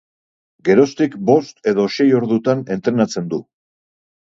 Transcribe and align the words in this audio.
Geroztik 0.69 1.19
bost 1.29 1.71
edo 1.75 1.87
sei 1.99 2.11
ordutan 2.23 2.67
entrenatzen 2.79 3.33
du. 3.37 3.45